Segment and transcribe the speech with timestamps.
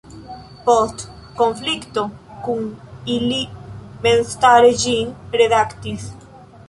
[0.67, 1.03] Post
[1.41, 2.05] konflikto
[2.47, 2.65] kun
[3.17, 3.39] ili
[4.07, 6.09] memstare ĝin redaktis.